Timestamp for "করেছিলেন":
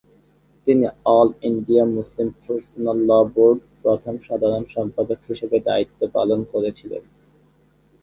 6.51-7.03